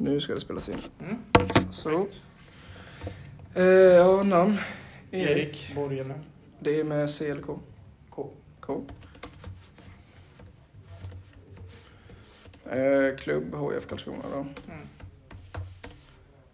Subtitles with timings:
[0.00, 0.78] Nu ska det spelas in.
[1.00, 1.16] Mm.
[1.70, 2.08] Så.
[3.54, 4.58] Eh, ja, namn.
[5.10, 5.28] Erik.
[5.30, 6.24] Erik Borgenen.
[6.60, 7.58] Det är med C eller K?
[8.10, 8.30] K.
[8.60, 8.84] K.
[12.70, 14.46] Eh, klubb HIF Karlskrona då.
[14.72, 14.88] Mm.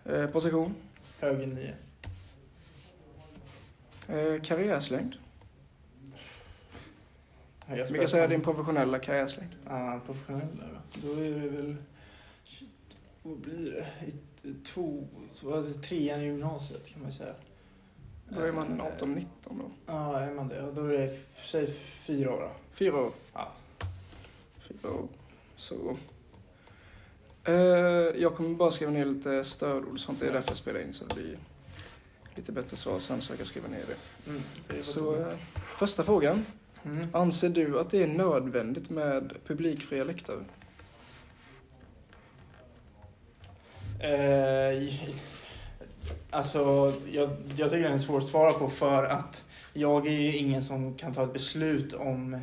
[0.04, 0.74] Eh, position.
[1.20, 1.74] Höger nio.
[4.08, 5.14] Eh, karriärslängd.
[7.66, 9.52] Jag Vi kan säga din professionella karriärslängd.
[9.68, 10.64] Ja, professionella
[10.94, 11.08] då.
[11.08, 11.76] Då är det väl...
[13.26, 14.06] Vad blir det?
[14.06, 15.08] I, i två...
[15.34, 17.34] Så, alltså, trean i gymnasiet kan man säga.
[18.28, 19.70] Då är man Eh, 18-19 då.
[19.86, 20.62] Ja, är man det?
[20.62, 21.66] Och Då är det, säg
[22.06, 22.50] fyra år då.
[22.72, 23.12] Fyra år.
[23.32, 23.52] Ja.
[24.68, 25.08] Fyra år.
[25.56, 25.96] Så.
[27.44, 27.54] Eh,
[28.22, 30.20] jag kommer bara skriva ner lite stödord och sånt.
[30.20, 31.38] Det är därför jag spelar in så det blir
[32.34, 34.30] lite bättre svar sen så jag kan skriva ner det.
[34.30, 35.36] Mm, det Så eh,
[35.78, 36.46] första frågan.
[36.84, 37.08] Mm.
[37.12, 40.44] Anser du att det är nödvändigt med publikfria läktare?
[44.04, 44.92] Eh,
[46.30, 50.36] alltså, jag, jag tycker den är svår att svara på för att jag är ju
[50.36, 52.40] ingen som kan ta ett beslut om,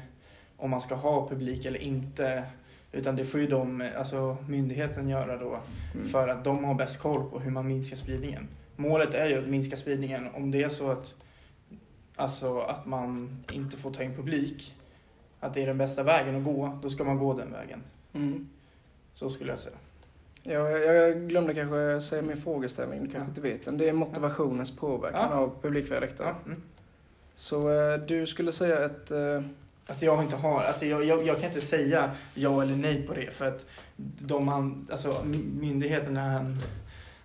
[0.58, 2.44] om man ska ha publik eller inte.
[2.92, 5.60] Utan det får ju de, alltså myndigheten göra då
[5.96, 6.10] Mm.
[6.10, 8.48] för att de har bäst koll på hur man minskar spridningen.
[8.76, 10.28] Målet är ju att minska spridningen.
[10.36, 11.14] Om det är så att,
[12.16, 14.76] alltså, att man inte får ta in publik,
[15.40, 17.84] att det är den bästa vägen att gå, då ska man gå den vägen.
[18.14, 18.50] Mm.
[19.14, 19.76] Så skulle jag säga.
[20.44, 23.30] Ja, jag, glömde kanske säga min frågeställning, du kanske Ja.
[23.30, 23.78] inte vet den.
[23.78, 25.36] Det är motivationens påverkan Ja.
[25.38, 26.28] av publikfria läktare.
[26.28, 26.62] Ja, mm.
[27.36, 29.12] Så eh, du skulle säga ett...
[29.12, 29.42] Eh,
[29.88, 33.14] Att jag inte har, alltså jag, jag, jag kan inte säga ja eller nej på
[33.14, 33.66] det för att
[33.98, 36.58] de han, alltså my- myndigheten, han,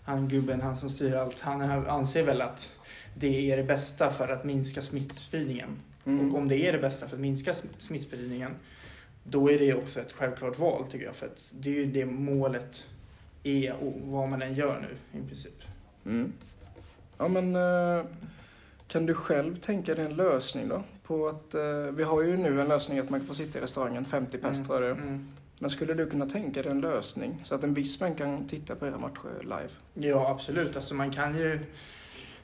[0.05, 2.73] han gubben, han som styr allt, han anser väl att
[3.15, 5.69] det är det bästa för att minska smittspridningen.
[6.05, 6.33] mm.
[6.35, 8.51] Och om det är det bästa för att minska sm- smittspridningen,
[9.25, 11.17] då är det också ett självklart val tycker jag.
[11.17, 12.87] För att det är ju det målet
[13.81, 15.63] och vad man än gör nu i princip.
[16.07, 16.33] Mm.
[17.19, 18.05] Ja men eh,
[18.89, 20.83] kan du själv tänka dig en lösning då?
[21.03, 23.63] På att, eh, vi har ju nu en lösning att man kan få sitta i
[23.63, 24.99] restaurangen, 50 pers tror jag.
[24.99, 25.29] Mm.
[25.59, 28.75] Men skulle du kunna tänka dig en lösning så att en viss mängd kan titta
[28.75, 29.71] på era matcher live?
[29.95, 30.77] Ja, absolut.
[30.77, 31.59] Alltså man kan ju...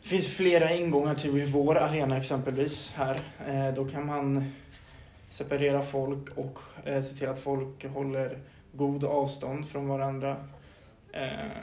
[0.03, 3.21] Det finns flera ingångar till vår arena exempelvis här.
[3.47, 4.53] Eh, då kan man
[5.31, 8.39] separera folk och se till att folk håller
[8.73, 10.37] god avstånd från varandra.
[11.13, 11.63] Eh,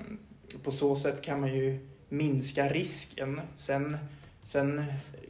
[0.64, 1.80] på så sätt kan man ju
[2.10, 3.42] minska risken.
[3.58, 3.98] Sen,
[4.44, 4.84] sen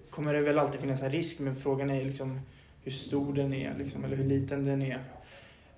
[0.10, 2.40] kommer det väl alltid finnas en risk, men frågan är liksom
[2.84, 5.00] hur stor den är, liksom, eller hur liten den är.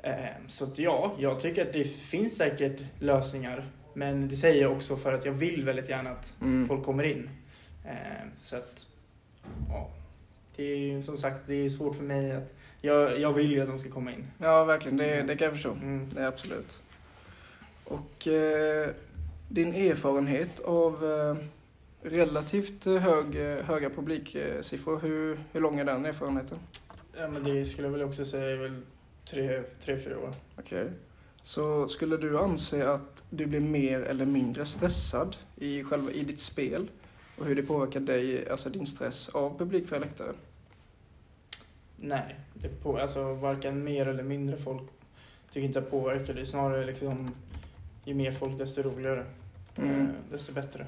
[0.03, 0.13] Eh,
[0.47, 3.66] Så att ja, jag tycker att det finns säkert lösningar.
[3.94, 6.68] Men det säger jag också för att jag vill väldigt gärna att Mm.
[6.68, 7.30] folk kommer in.
[7.85, 7.91] Eh,
[8.38, 8.85] Så att,
[9.69, 9.90] ja.
[10.56, 12.53] Det är ju som sagt, det är svårt för mig att...
[12.84, 14.28] Jag, jag vill ju att de ska komma in.
[14.38, 15.72] Ja verkligen, det, det kan jag förstå.
[15.72, 16.09] Mm.
[16.13, 16.80] Det är absolut.
[17.91, 18.90] Och eh,
[19.47, 21.35] din erfarenhet av eh,
[22.02, 26.57] relativt eh, hög, eh, höga publiksiffror, hur, hur lång är den erfarenheten?
[27.18, 28.81] Ja, men det skulle jag väl också säga är väl
[29.25, 30.31] tre, tre fyra år.
[30.59, 30.90] Okej.
[31.44, 36.40] Så skulle du anse att du blir mer eller mindre stressad i, själva, i ditt
[36.40, 36.88] spel?
[37.38, 40.34] Och hur det påverkar dig, alltså din stress, av publikfria läktare?
[41.96, 44.81] Nej, det på, alltså varken mer eller mindre folk
[45.51, 46.46] tycker inte jag påverkar det.
[46.46, 47.35] Snarare liksom,
[48.11, 49.25] ju mer folk desto roligare.
[49.77, 50.01] Mm.
[50.01, 50.85] Eh, Desto bättre.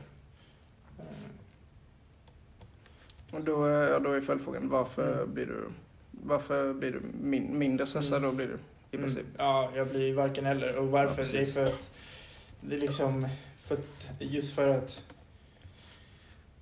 [3.32, 5.34] Och då, ja, då är följdfrågan, varför Mm.
[5.34, 5.64] blir du,
[6.12, 8.30] varför blir du min, mindre stressad Mm.
[8.30, 8.58] då blir du?
[8.92, 9.20] I princip.
[9.24, 10.76] Mm, ja, jag blir varken eller.
[10.76, 11.22] Och varför?
[11.24, 11.92] Ja, det är för att
[12.62, 15.02] det är liksom för att, just för att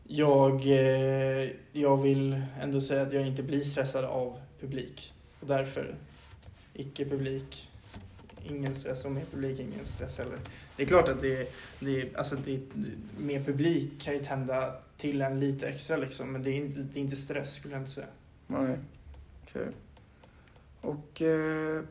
[0.07, 5.13] jag, eh, jag vill ändå säga att jag inte blir stressad av publik.
[5.39, 5.95] Och därför
[6.73, 7.69] icke publik,
[8.43, 10.37] ingen stress och med publik, ingen stress heller.
[10.75, 12.59] Det är klart att det, det, alltså det,
[13.17, 16.99] med publik kan ju tända till en lite extra liksom, men det är inte, det
[16.99, 18.07] är inte stress skulle jag inte säga.
[18.47, 18.77] Nej.
[19.43, 19.67] Okej.
[20.81, 21.83] Och eh,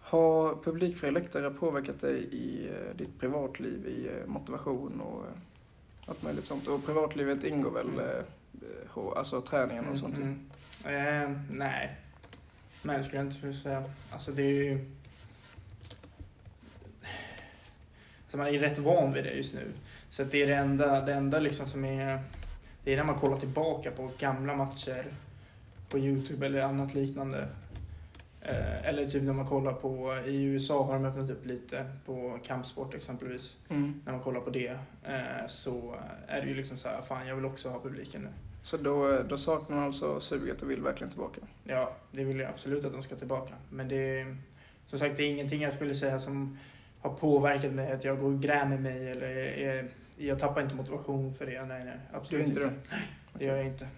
[0.00, 5.32] har publikfria läktare påverkat dig i eh, ditt privatliv, i eh, motivation och eh,
[6.06, 6.68] allt möjligt sånt?
[6.68, 8.00] Och privatlivet ingår väl Mm.
[8.96, 10.16] eh, alltså träningen och sånt?
[10.16, 10.48] Mm,
[10.84, 11.32] mm.
[11.32, 11.96] Eh, nej.
[12.82, 13.84] Nej, skulle jag inte säga.
[14.10, 14.90] Alltså det är ju...
[18.26, 19.72] Alltså man är rätt van vid det just nu.
[20.10, 22.18] Så det är det enda, det enda liksom som är...
[22.84, 25.04] Det är när man kollar tillbaka på gamla matcher
[25.88, 27.48] på Youtube eller annat liknande.
[28.40, 32.38] Eh, eller typ när man kollar på, i USA har de öppnat upp lite på
[32.44, 33.56] kampsport exempelvis.
[33.68, 34.00] Mm.
[34.04, 35.94] När man kollar på det eh, så
[36.26, 38.28] är det ju liksom så här, fan jag vill också ha publiken nu.
[38.62, 41.40] Så då, då saknar man alltså suget och vill verkligen tillbaka?
[41.64, 43.54] Ja, det vill jag absolut att de ska tillbaka.
[43.70, 44.36] Men det är,
[44.86, 46.58] som sagt, det är ingenting jag skulle säga som
[47.00, 51.34] har påverkat mig, att jag går och grämer mig eller är, jag tappar inte motivation
[51.34, 51.64] för det.
[51.64, 52.74] Nej, nej, absolut är inte inte.
[52.74, 52.76] det?
[52.90, 53.88] Nej, det gör jag inte.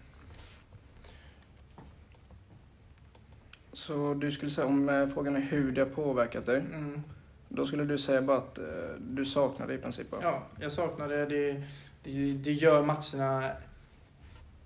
[3.72, 6.56] Så du skulle säga om eh, frågan är hur det har påverkat dig.
[6.56, 7.02] Mm.
[7.48, 8.64] Då skulle du säga bara att eh,
[8.98, 10.06] du saknar det i princip.
[10.22, 11.26] Ja, jag saknar det.
[11.26, 11.62] Det,
[12.02, 12.32] det.
[12.32, 13.50] det gör matcherna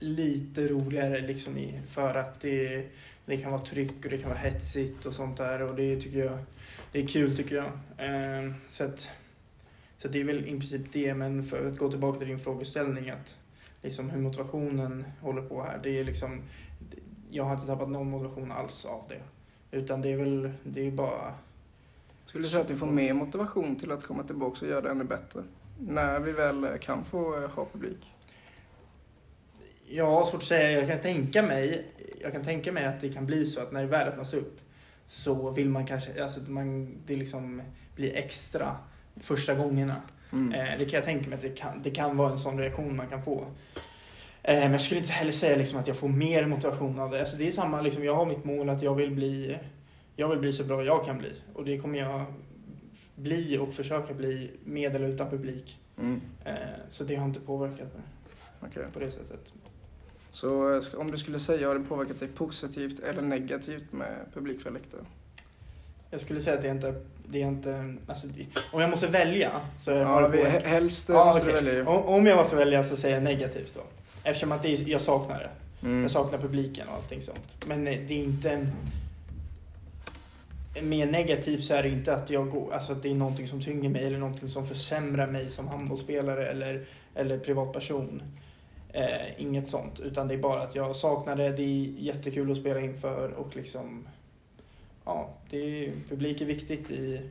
[0.03, 2.87] lite roligare liksom i, för att det,
[3.27, 6.19] det kan vara tryck och det kan vara hetsigt och sånt där och det tycker
[6.19, 6.39] jag
[6.93, 7.67] det är kul tycker jag.
[7.97, 9.11] Eh, så, att,
[9.99, 13.11] så det är väl i princip det, men för att gå tillbaka till din frågeställning
[13.11, 13.37] att
[13.83, 16.43] liksom hur motivationen håller på här, det är liksom
[17.31, 19.21] jag har inte tappat någon motivation alls av det.
[19.77, 21.35] Utan det är väl, det är bara
[22.27, 24.91] Skulle du säga att du får mer motivation till att komma tillbaka och göra det
[24.91, 25.43] ännu bättre?
[25.79, 28.15] När vi väl kan få eh, ha publik?
[29.95, 30.79] Jag har svårt att säga.
[30.79, 31.85] Jag kan tänka mig,
[32.21, 34.61] jag kan tänka mig att det kan bli så att när det väl öppnas upp
[35.07, 37.63] så vill man kanske, alltså man, det liksom
[37.97, 38.77] blir extra
[39.17, 39.97] första gångerna.
[40.33, 40.53] Mm.
[40.53, 42.97] Eh, det kan jag tänka mig att det kan, det kan vara en sån reaktion
[42.97, 43.47] man kan få.
[44.43, 47.21] Eh, men jag skulle inte heller säga liksom att jag får mer motivation av det.
[47.21, 49.59] Alltså det är samma, liksom, jag har mitt mål att jag vill bli,
[50.17, 51.33] jag vill bli så bra jag kan bli.
[51.55, 52.25] Och det kommer jag
[53.15, 55.79] bli och försöka bli med eller utan publik.
[55.99, 56.21] Mm.
[56.45, 56.55] Eh,
[56.91, 58.03] så det har inte påverkat mig
[58.61, 58.85] Okej.
[58.93, 59.53] på det sättet.
[60.33, 64.61] Så eh, om du skulle säga, har det påverkat dig positivt eller negativt med publik
[64.61, 65.01] för läktare?
[66.11, 66.95] Jag skulle säga att det är inte,
[67.27, 70.65] det är inte, alltså, det, om jag måste välja så är Ja, det vi, he-
[70.67, 71.63] helst Ja, måste okej.
[71.63, 71.91] du välja.
[71.91, 73.81] Om, om jag måste välja så säger jag negativt då.
[74.25, 75.51] Eftersom att det är, jag saknar det.
[75.87, 76.03] Mm.
[76.03, 77.65] Jag saknar publiken och allting sånt.
[77.67, 78.67] Men eh, det är inte...
[80.83, 83.63] Mer negativt så är det inte att jag går, alltså att det är någonting som
[83.63, 86.85] tynger mig eller någonting som försämrar mig som handbollsspelare eller,
[87.15, 88.23] eller privatperson.
[88.93, 92.57] Eh, inget sånt, utan det är bara att jag saknar det, det är jättekul att
[92.57, 94.09] spela inför och liksom...
[95.05, 95.57] Ja, det
[95.87, 97.31] är, publik är viktigt i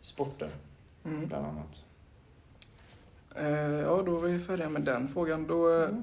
[0.00, 0.50] sporter,
[1.04, 1.26] Mm.
[1.28, 1.84] bland annat.
[3.36, 5.46] Eh, ja, då var vi färdiga med den frågan.
[5.46, 6.02] Då eh, Mm.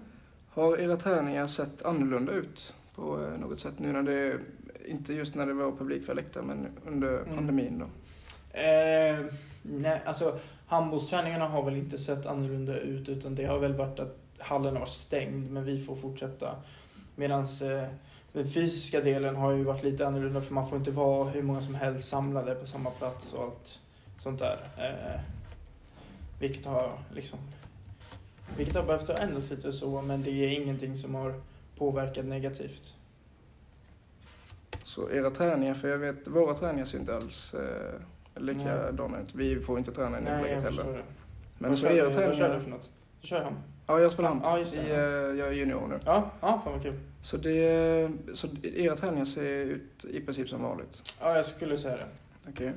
[0.49, 4.37] har era träningar sett annorlunda ut på eh, något sätt nu när det,
[4.85, 7.35] inte just när det var publik för läktare, men under Mm.
[7.35, 7.85] pandemin då?
[8.59, 9.25] Eh,
[9.61, 14.17] nej, alltså handbollsträningarna har väl inte sett annorlunda ut utan det har väl varit att
[14.37, 16.55] hallen har varit stängd men vi får fortsätta.
[17.15, 17.87] Medan eh,
[18.33, 21.61] den fysiska delen har ju varit lite annorlunda för man får inte vara hur många
[21.61, 23.79] som helst samlade på samma plats och allt
[24.17, 24.57] sånt där.
[24.77, 25.21] Eh,
[26.39, 27.39] vilket har liksom
[28.57, 31.41] vilket har behövt ändras lite så men det är ingenting som har
[31.77, 32.93] påverkat negativt.
[34.83, 38.01] Så era träningar, för jag vet, våra träningar ser inte alls eh,
[38.39, 39.35] likadana ut.
[39.35, 40.83] Vi får inte träna i nuläget heller.
[40.83, 41.03] det.
[41.57, 42.89] Men vad så era du, vad kör du för något?
[43.21, 43.53] Du kör han?
[43.87, 44.59] Ja, jag spelar Ja, hand.
[44.59, 44.77] just det.
[44.87, 45.99] I, eh, jag är junior nu.
[46.05, 46.93] Ja, ja, fan vad kul.
[47.21, 51.13] Så, det, så era träningar ser ut i princip som vanligt?
[51.21, 52.05] Ja, jag skulle säga det.
[52.49, 52.71] Okej.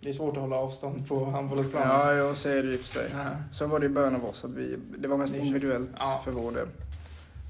[0.00, 1.88] Det är svårt att hålla avstånd på handbollsplanen.
[1.88, 3.10] Ja, jag ser det i och för sig.
[3.12, 3.24] Ja.
[3.52, 6.20] Så var det i början av oss, att vi, det var mest är individuellt Ja.
[6.24, 6.66] för vår del.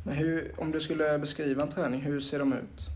[0.04, 2.88] Men hur, om du skulle beskriva en träning, hur ser de ut?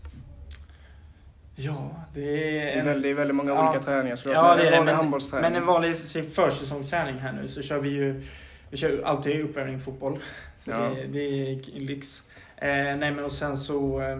[1.61, 3.69] Ja, det Det är är en, väldigt, väldigt många Ja.
[3.69, 4.35] olika träningar såklart.
[4.35, 5.97] Ja, det är det, men- men en vanlig
[6.33, 8.23] försäsongsträning här nu så kör vi ju
[8.69, 10.19] vi kör alltid uppvärmning fotboll.
[10.59, 10.77] Så Ja.
[10.77, 11.19] det, det
[11.51, 12.23] är lyx.
[12.57, 14.19] Eh, nej men och sen så eh,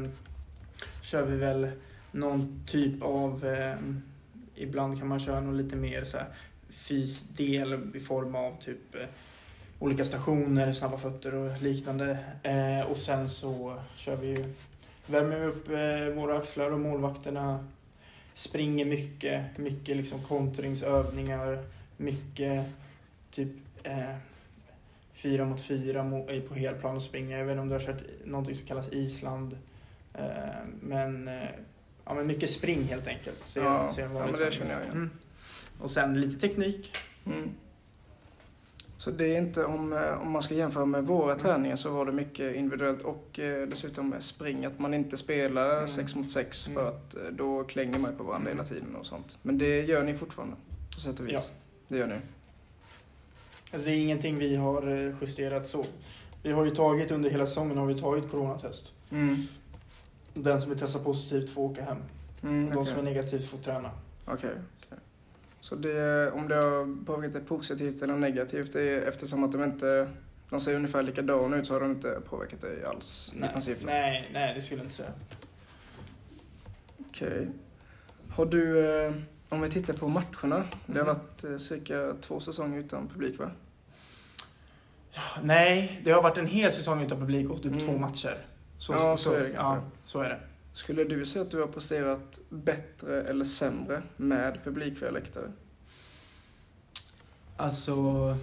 [1.01, 1.67] kör vi väl
[2.11, 3.75] någon typ av eh,
[4.55, 6.27] Ibland kan man köra något lite mer så här
[6.69, 9.01] fysdel i form av typ eh,
[9.79, 12.17] olika stationer, snabba fötter och liknande.
[12.43, 14.53] Eh, och sen så kör vi ju,
[15.09, 17.65] värmer upp eh, våra axlar och målvakterna
[18.33, 21.63] springer mycket, mycket liksom kontringsövningar,
[21.97, 22.65] mycket
[23.31, 23.49] typ
[23.83, 24.15] eh,
[25.13, 26.03] fyra mot fyra
[26.47, 27.37] på helplan och springa.
[27.37, 29.57] Jag vet inte om du har kört någonting som kallas Island.
[30.13, 30.23] Eh,
[30.81, 31.49] men, eh,
[32.05, 33.43] ja, men mycket spring helt enkelt.
[33.43, 34.93] Ser, Ja, ser ja, men det träning känner jag igen.
[34.93, 35.09] Mm.
[35.79, 36.97] Och sen lite teknik.
[37.25, 37.49] Mm.
[38.99, 41.39] Så det är inte, om, eh, om man ska jämföra med våra Mm.
[41.39, 44.65] träningar så var det mycket individuellt och eh, dessutom med spring.
[44.65, 45.87] Att man inte spelar Mm.
[45.87, 46.75] sex mot sex Mm.
[46.77, 48.57] för att eh, då klänger man på varandra Mm.
[48.65, 49.37] hela tiden och sånt.
[49.41, 50.55] Men det gör ni fortfarande
[50.95, 51.33] på sätt och vis.
[51.33, 51.41] Ja.
[51.87, 52.15] Det gör ni.
[53.73, 55.85] Alltså det är ingenting vi har justerat så.
[56.43, 58.91] Vi har ju tagit under hela säsongen har vi tagit coronatest.
[59.11, 59.35] Mm.
[60.33, 61.97] Den som är testat positivt får åka hem.
[62.43, 62.85] Mm, De okej.
[62.91, 63.91] som är negativt får träna.
[64.25, 64.49] Okej.
[64.85, 64.97] okej.
[65.61, 69.63] Så det, om det har påverkat det positivt eller negativt, det är eftersom att de
[69.63, 70.07] inte
[70.49, 73.77] de ser ungefär likadana ut så har de inte påverkat dig alls i Nej, princip?
[73.81, 75.09] nej, nej, det skulle jag inte säga.
[77.09, 77.47] Okej.
[78.29, 79.13] Har du, eh,
[79.49, 81.05] om vi tittar på matcherna, det har Mm.
[81.05, 83.51] varit eh, cirka två säsonger utan publik va?
[85.41, 87.79] Nej, det har varit en hel säsong utan publik och typ Mm.
[87.79, 88.35] två matcher.
[88.77, 90.39] Så, Ja, så är det Ja, så är det.
[90.79, 95.51] Skulle du säga att du har presterat bättre eller sämre med publikfria läktare?
[97.57, 98.37] Alltså...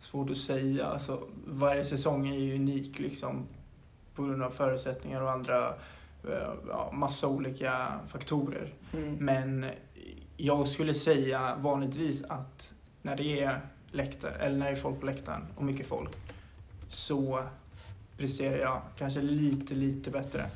[0.00, 0.86] Svårt att säga.
[0.86, 3.46] Alltså, varje säsong är ju unik liksom.
[4.14, 5.68] På grund av förutsättningar och andra,
[6.28, 8.74] eh, ja, massa olika faktorer.
[8.92, 9.14] Mm.
[9.14, 9.66] Men
[10.36, 15.06] jag skulle säga vanligtvis att när det är läktare, eller när det är folk på
[15.06, 16.10] läktaren och mycket folk,
[16.88, 17.44] så
[18.20, 20.46] presterar jag kanske lite, lite bättre.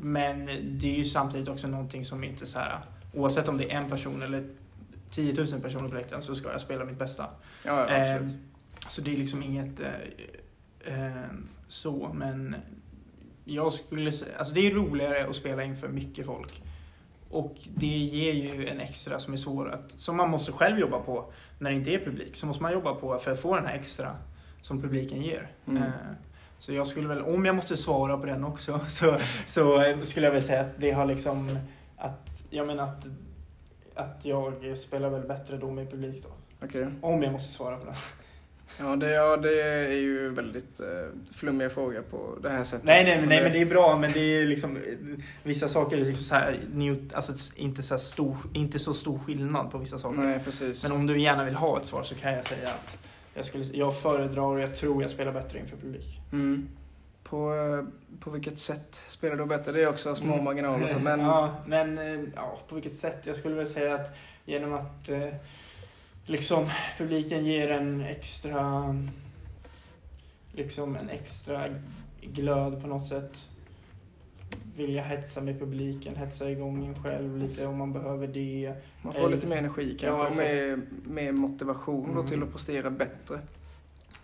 [0.00, 0.46] Men
[0.78, 2.78] det är ju samtidigt också någonting som inte så här,
[3.14, 4.44] oavsett om det är en person eller
[5.10, 7.26] 10 000 personer på läktaren så ska jag spela mitt bästa.
[7.64, 8.26] Ja, Eh,
[8.88, 11.26] så det är liksom inget eh, eh,
[11.68, 12.56] så, men
[13.44, 16.62] jag skulle säga, alltså det är roligare att spela inför mycket folk.
[17.30, 20.98] Och det ger ju en extra som är svår att, som man måste själv jobba
[20.98, 22.36] på när det inte är publik.
[22.36, 24.16] Så måste man jobba på för att få den här extra
[24.62, 25.50] som publiken ger.
[25.66, 25.82] Mm.
[26.58, 30.32] Så jag skulle väl, om jag måste svara på den också, så, så skulle jag
[30.32, 31.58] väl säga att det har liksom,
[31.96, 33.06] att, jag menar att,
[33.94, 36.28] att jag spelar väl bättre då med publik då.
[36.66, 36.86] Okej.
[37.00, 37.94] Om jag måste svara på den.
[38.80, 40.86] Ja, det, ja, det är ju väldigt eh,
[41.32, 42.84] flummiga frågor på det här sättet.
[42.84, 44.78] Nej, nej, men- nej, men det är bra, men det är liksom
[45.42, 46.60] vissa saker är liksom så här,
[47.14, 50.18] alltså inte så, här stor, inte så stor skillnad på vissa saker.
[50.18, 50.82] Nej, precis.
[50.82, 52.98] Men om du gärna vill ha ett svar så kan jag säga att
[53.38, 56.20] jag, skulle, jag föredrar och jag tror jag spelar bättre inför publik.
[56.32, 56.68] Mm.
[57.22, 57.84] På, eh,
[58.20, 59.72] på vilket sätt spelar du bättre?
[59.72, 60.44] Det är också små Mm.
[60.44, 60.88] marginaler.
[60.88, 63.26] Så, men, Ja, men eh, ja, på vilket sätt?
[63.26, 65.28] Jag skulle väl säga att genom att eh,
[66.24, 66.66] liksom
[66.98, 68.94] publiken ger en extra
[70.52, 71.64] liksom en extra
[72.22, 73.47] glöd på något sätt.
[74.78, 78.74] Vilja hetsa med publiken, hetsa igång en själv lite om man behöver det.
[79.02, 80.06] man får lite mer energi kanske.
[80.08, 82.26] Ja, och mer, mer motivation Mm.
[82.26, 83.40] till att prestera bättre.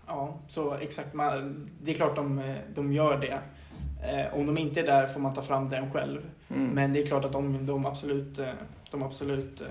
[0.06, 1.14] Ja, så exakt.
[1.14, 3.38] Man, det är klart de, de gör det.
[4.10, 6.20] Eh, om de inte är där får man ta fram den själv.
[6.48, 6.70] Mm.
[6.70, 8.48] Men det är klart att de, de absolut, eh,
[8.90, 9.66] de absolut eh,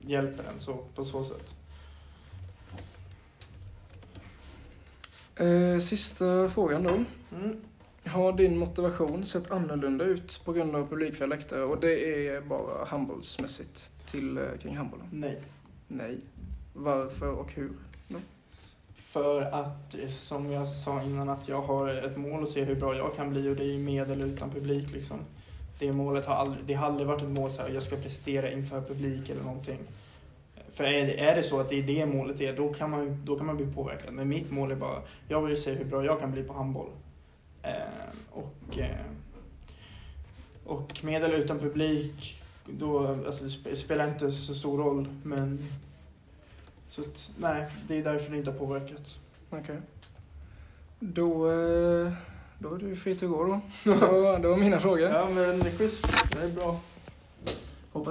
[0.00, 1.54] hjälper en så, på så sätt.
[5.36, 6.90] Eh, sista frågan då.
[7.36, 7.56] Mm.
[8.06, 11.64] Har din motivation sett annorlunda ut på grund av publikfria läktare?
[11.64, 15.06] Och det är bara handbollsmässigt till, eh, kring handbollen?
[15.12, 15.40] Nej.
[15.88, 16.18] Nej.
[16.74, 17.70] Varför och hur?
[19.12, 22.74] För att, eh, som jag sa innan, att jag har ett mål att se hur
[22.74, 24.92] bra jag kan bli och det är med eller utan publik.
[24.92, 25.18] Liksom.
[25.78, 28.52] Det målet har aldrig, det har aldrig varit ett mål så här, jag ska prestera
[28.52, 29.78] inför publik eller någonting.
[30.70, 33.22] För är det, är det så att det är det målet är, då kan, man,
[33.24, 34.14] då kan man bli påverkad.
[34.14, 36.88] Men mitt mål är bara, jag vill se hur bra jag kan bli på handboll.
[37.62, 37.72] Eh,
[38.30, 38.96] och, eh,
[40.64, 45.08] och med eller utan publik, då, alltså, det sp- spelar inte så stor roll.
[45.22, 45.68] Men
[46.88, 49.18] så att, nej, det är därför det inte har påverkat.
[49.50, 49.80] Okej.
[51.00, 52.12] Då, eh,
[52.58, 53.60] då är du fri att gå då.
[53.84, 55.08] Det var, det var mina frågor.
[55.10, 56.06] Ja, men det är schysst.
[56.32, 56.80] Det är bra.